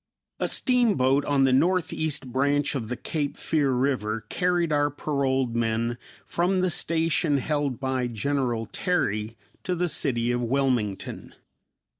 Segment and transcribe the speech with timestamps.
[0.39, 5.99] A steamboat on the northeast branch of the Cape Fear river carried our paroled men
[6.25, 11.35] from the station held by General Terry to the city of Wilmington.